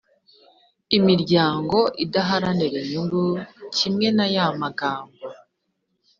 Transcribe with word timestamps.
imiryango 0.97 1.77
idaharanira 2.03 2.77
inyungu 2.81 3.23
kimwe 3.75 4.07
n 4.17 4.19
ayamagambo 4.27 5.21